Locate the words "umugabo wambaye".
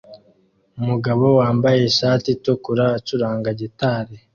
0.81-1.79